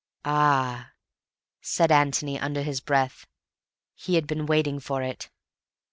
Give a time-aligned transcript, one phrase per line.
[0.25, 0.93] "Ah!"
[1.61, 3.27] said Antony, under his breath.
[3.93, 5.29] He had been waiting for it.